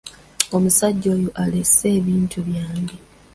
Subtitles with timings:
[0.55, 2.95] Omusajja oyo aleese ebintu byange?